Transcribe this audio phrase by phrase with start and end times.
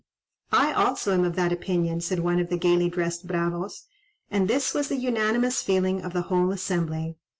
[0.51, 3.85] "I also am of that opinion," said one of the gaily dressed Bravos;
[4.31, 7.17] and this was the unanimous feeling of the whole assembly.